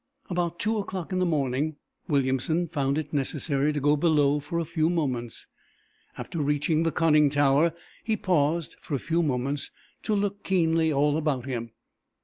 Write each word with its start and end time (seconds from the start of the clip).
About 0.31 0.57
two 0.57 0.79
o'clock 0.79 1.13
in 1.13 1.19
the 1.19 1.27
morning 1.27 1.75
Williamson 2.07 2.67
found 2.67 2.97
it 2.97 3.13
necessary 3.13 3.71
to 3.71 3.79
go 3.79 3.95
below 3.95 4.39
for 4.39 4.57
a 4.57 4.65
few 4.65 4.89
moments. 4.89 5.45
After 6.17 6.41
reaching 6.41 6.81
the 6.81 6.91
conning 6.91 7.29
tower 7.29 7.71
he 8.03 8.17
paused, 8.17 8.77
for 8.81 8.95
a 8.95 8.97
few 8.97 9.21
moments, 9.21 9.69
to 10.01 10.15
look 10.15 10.43
keenly 10.43 10.91
all 10.91 11.17
about 11.17 11.45
him. 11.45 11.73